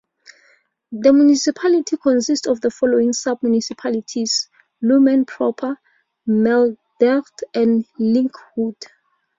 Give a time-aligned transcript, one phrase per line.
[0.91, 4.49] The municipality consists of the following sub-municipalities:
[4.83, 5.77] Lummen proper,
[6.27, 8.81] Meldert en Linkhout.